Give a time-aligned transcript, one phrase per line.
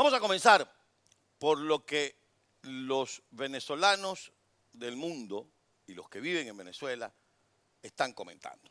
[0.00, 0.66] Vamos a comenzar
[1.38, 2.16] por lo que
[2.62, 4.32] los venezolanos
[4.72, 5.46] del mundo
[5.86, 7.12] y los que viven en Venezuela
[7.82, 8.70] están comentando.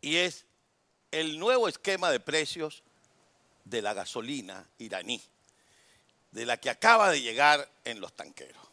[0.00, 0.46] Y es
[1.12, 2.82] el nuevo esquema de precios
[3.64, 5.22] de la gasolina iraní,
[6.32, 8.66] de la que acaba de llegar en los tanqueros.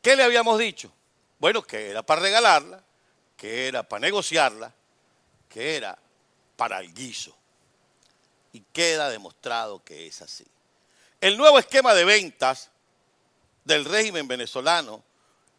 [0.00, 0.90] ¿Qué le habíamos dicho?
[1.38, 2.82] Bueno, que era para regalarla,
[3.36, 4.72] que era para negociarla,
[5.50, 5.98] que era
[6.56, 7.36] para el guiso.
[8.52, 10.46] Y queda demostrado que es así.
[11.20, 12.70] El nuevo esquema de ventas
[13.64, 15.02] del régimen venezolano,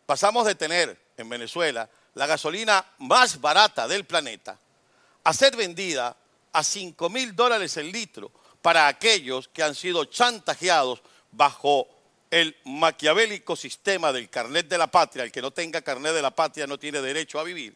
[0.06, 4.60] pasamos de tener en Venezuela la gasolina más barata del planeta
[5.24, 6.16] a ser vendida
[6.52, 11.02] a 5 mil dólares el litro para aquellos que han sido chantajeados
[11.32, 11.88] bajo
[12.30, 15.24] el maquiavélico sistema del carnet de la patria.
[15.24, 17.76] El que no tenga carnet de la patria no tiene derecho a vivir.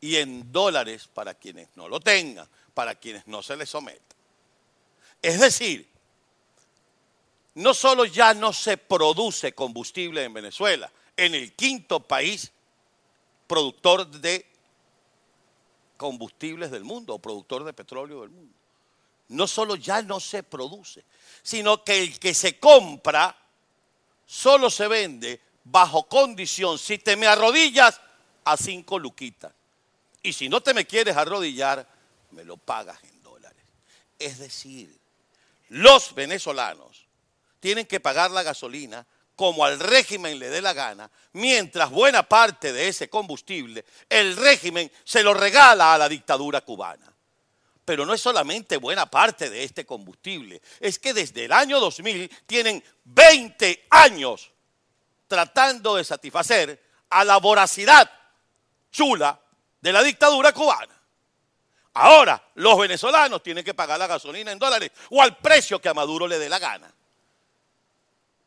[0.00, 4.14] Y en dólares para quienes no lo tengan, para quienes no se les someta.
[5.22, 5.88] Es decir,
[7.54, 12.52] no solo ya no se produce combustible en Venezuela, en el quinto país
[13.46, 14.44] productor de
[15.96, 18.54] combustibles del mundo o productor de petróleo del mundo.
[19.28, 21.04] No solo ya no se produce,
[21.42, 23.36] sino que el que se compra
[24.26, 28.00] solo se vende bajo condición, si te me arrodillas,
[28.44, 29.52] a cinco luquitas.
[30.22, 31.86] Y si no te me quieres arrodillar,
[32.34, 33.64] me lo pagas en dólares.
[34.18, 34.96] Es decir,
[35.68, 37.06] los venezolanos
[37.60, 42.72] tienen que pagar la gasolina como al régimen le dé la gana, mientras buena parte
[42.72, 47.12] de ese combustible el régimen se lo regala a la dictadura cubana.
[47.84, 52.30] Pero no es solamente buena parte de este combustible, es que desde el año 2000
[52.46, 54.50] tienen 20 años
[55.26, 58.10] tratando de satisfacer a la voracidad
[58.90, 59.38] chula
[59.80, 60.93] de la dictadura cubana.
[61.94, 65.94] Ahora los venezolanos tienen que pagar la gasolina en dólares o al precio que a
[65.94, 66.92] Maduro le dé la gana.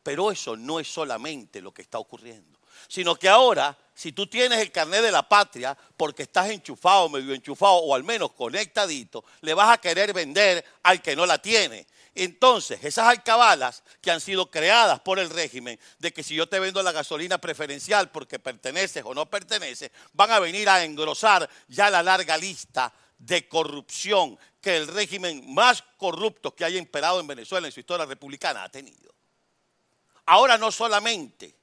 [0.03, 4.59] Pero eso no es solamente lo que está ocurriendo, sino que ahora, si tú tienes
[4.59, 9.53] el carnet de la patria, porque estás enchufado, medio enchufado o al menos conectadito, le
[9.53, 11.87] vas a querer vender al que no la tiene.
[12.15, 16.59] Entonces, esas alcabalas que han sido creadas por el régimen, de que si yo te
[16.59, 21.89] vendo la gasolina preferencial porque perteneces o no perteneces, van a venir a engrosar ya
[21.89, 27.67] la larga lista de corrupción que el régimen más corrupto que haya imperado en Venezuela
[27.67, 29.13] en su historia republicana ha tenido.
[30.25, 31.55] Ahora no solamente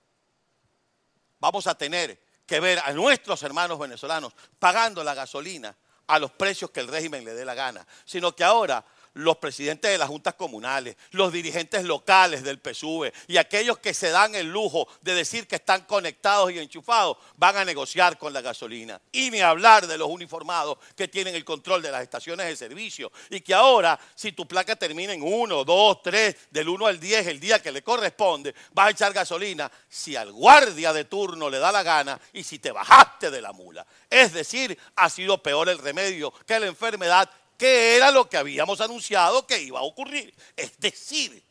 [1.38, 5.76] vamos a tener que ver a nuestros hermanos venezolanos pagando la gasolina
[6.06, 8.84] a los precios que el régimen le dé la gana, sino que ahora
[9.14, 14.10] los presidentes de las juntas comunales, los dirigentes locales del PSUV y aquellos que se
[14.10, 18.40] dan el lujo de decir que están conectados y enchufados, van a negociar con la
[18.40, 19.00] gasolina.
[19.12, 23.10] Y ni hablar de los uniformados que tienen el control de las estaciones de servicio
[23.30, 27.26] y que ahora, si tu placa termina en 1, 2, 3, del 1 al 10,
[27.28, 31.58] el día que le corresponde, vas a echar gasolina si al guardia de turno le
[31.58, 33.86] da la gana y si te bajaste de la mula.
[34.10, 38.80] Es decir, ha sido peor el remedio que la enfermedad que era lo que habíamos
[38.80, 40.34] anunciado que iba a ocurrir.
[40.56, 41.42] Es decir,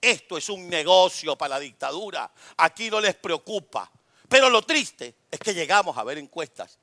[0.00, 2.30] esto es un negocio para la dictadura.
[2.56, 3.90] Aquí no les preocupa.
[4.28, 6.78] Pero lo triste es que llegamos a ver encuestas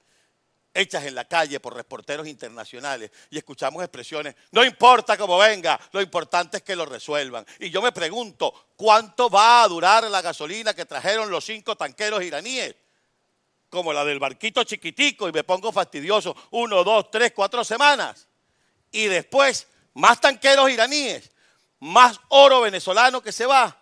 [0.74, 6.02] hechas en la calle por reporteros internacionales y escuchamos expresiones, no importa cómo venga, lo
[6.02, 7.46] importante es que lo resuelvan.
[7.60, 12.22] Y yo me pregunto, ¿cuánto va a durar la gasolina que trajeron los cinco tanqueros
[12.22, 12.76] iraníes?
[13.70, 18.28] Como la del barquito chiquitico y me pongo fastidioso, uno, dos, tres, cuatro semanas
[18.92, 21.32] y después más tanqueros iraníes,
[21.80, 23.76] más oro venezolano que se va.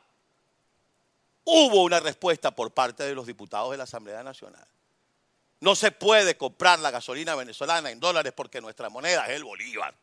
[1.43, 4.67] Hubo una respuesta por parte de los diputados de la Asamblea Nacional.
[5.59, 9.95] No se puede comprar la gasolina venezolana en dólares porque nuestra moneda es el bolívar.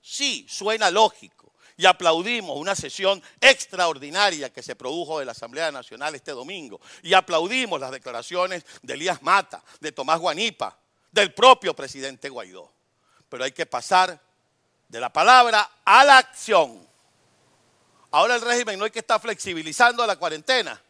[0.00, 1.52] Sí, suena lógico.
[1.76, 6.80] Y aplaudimos una sesión extraordinaria que se produjo de la Asamblea Nacional este domingo.
[7.02, 10.76] Y aplaudimos las declaraciones de Elías Mata, de Tomás Guanipa,
[11.12, 12.72] del propio presidente Guaidó.
[13.28, 14.20] Pero hay que pasar
[14.88, 16.86] de la palabra a la acción.
[18.10, 20.80] Ahora el régimen no hay que estar flexibilizando la cuarentena.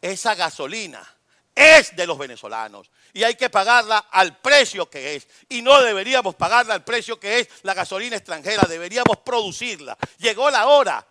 [0.00, 1.06] Esa gasolina
[1.54, 5.28] es de los venezolanos y hay que pagarla al precio que es.
[5.48, 9.96] Y no deberíamos pagarla al precio que es la gasolina extranjera, deberíamos producirla.
[10.18, 11.06] Llegó la hora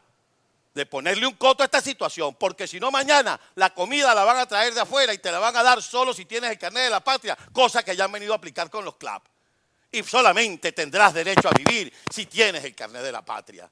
[0.73, 4.37] de ponerle un coto a esta situación, porque si no mañana la comida la van
[4.37, 6.85] a traer de afuera y te la van a dar solo si tienes el carnet
[6.85, 9.23] de la patria, cosa que ya han venido a aplicar con los CLAP
[9.93, 13.69] y solamente tendrás derecho a vivir si tienes el carnet de la patria.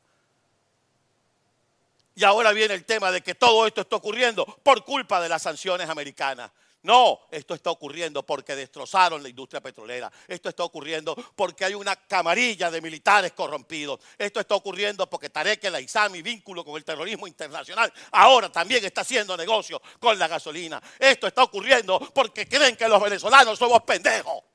[2.13, 5.41] Y ahora viene el tema de que todo esto está ocurriendo por culpa de las
[5.41, 6.51] sanciones americanas.
[6.83, 10.11] No, esto está ocurriendo porque destrozaron la industria petrolera.
[10.27, 13.99] Esto está ocurriendo porque hay una camarilla de militares corrompidos.
[14.17, 19.01] Esto está ocurriendo porque Tarek el Aizami, vínculo con el terrorismo internacional, ahora también está
[19.01, 20.81] haciendo negocio con la gasolina.
[20.99, 24.50] Esto está ocurriendo porque creen que los venezolanos somos pendejos.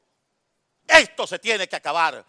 [0.86, 2.24] Esto se tiene que acabar.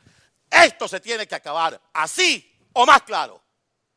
[0.50, 1.80] Esto se tiene que acabar.
[1.94, 3.42] Así o más claro.